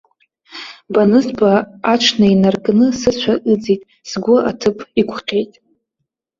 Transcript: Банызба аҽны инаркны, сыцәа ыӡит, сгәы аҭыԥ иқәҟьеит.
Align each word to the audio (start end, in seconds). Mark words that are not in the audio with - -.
Банызба 0.93 1.51
аҽны 1.91 2.25
инаркны, 2.33 2.85
сыцәа 2.99 3.33
ыӡит, 3.51 3.81
сгәы 4.09 4.35
аҭыԥ 4.49 4.77
иқәҟьеит. 5.01 5.53